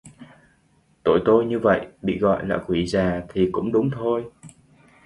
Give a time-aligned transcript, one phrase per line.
[1.03, 4.25] Tuổi tôi như vậy bị gọi là quỷ già thì cũng đúng thôi